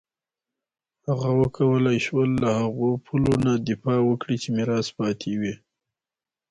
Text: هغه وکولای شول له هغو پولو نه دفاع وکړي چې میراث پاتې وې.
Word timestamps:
هغه 1.07 1.29
وکولای 1.41 1.97
شول 2.05 2.29
له 2.43 2.49
هغو 2.61 2.89
پولو 3.05 3.33
نه 3.45 3.53
دفاع 3.69 3.99
وکړي 4.05 4.35
چې 4.43 4.49
میراث 4.55 4.87
پاتې 4.97 5.31
وې. 5.39 5.53